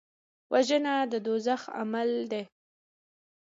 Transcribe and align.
وژنه 0.51 0.93
د 1.11 1.13
دوزخ 1.25 1.61
عمل 1.79 2.09
دی 2.31 2.43